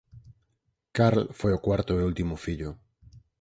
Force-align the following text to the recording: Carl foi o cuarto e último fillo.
Carl 0.95 1.23
foi 1.39 1.51
o 1.53 1.63
cuarto 1.65 1.91
e 1.99 2.07
último 2.09 2.35
fillo. 2.45 2.69